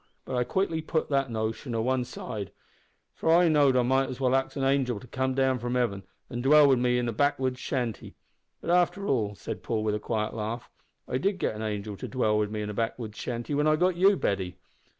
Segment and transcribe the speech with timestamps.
[0.25, 2.51] But I quickly putt that notion a one side,
[3.13, 6.01] for I know'd I might as well ax an angel to come down from heaven
[6.27, 8.15] an dwell wi' me in a backwoods shanty
[8.61, 10.71] but, after all," said Paul, with a quiet laugh,
[11.07, 13.75] "I did get an angel to dwell wi' me in a backwoods shanty when I
[13.75, 14.57] got you, Betty!